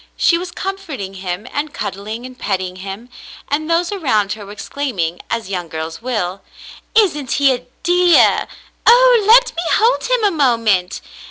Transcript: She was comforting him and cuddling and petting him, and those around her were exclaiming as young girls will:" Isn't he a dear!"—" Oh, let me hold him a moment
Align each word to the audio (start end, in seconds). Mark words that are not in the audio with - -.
She 0.17 0.35
was 0.35 0.49
comforting 0.49 1.13
him 1.13 1.45
and 1.53 1.75
cuddling 1.75 2.25
and 2.25 2.35
petting 2.35 2.77
him, 2.77 3.07
and 3.49 3.69
those 3.69 3.91
around 3.91 4.33
her 4.33 4.47
were 4.47 4.51
exclaiming 4.51 5.21
as 5.29 5.51
young 5.51 5.67
girls 5.67 6.01
will:" 6.01 6.41
Isn't 6.97 7.33
he 7.33 7.53
a 7.53 7.67
dear!"—" 7.83 8.47
Oh, 8.87 9.23
let 9.27 9.55
me 9.55 9.61
hold 9.73 10.05
him 10.05 10.23
a 10.23 10.31
moment 10.35 11.01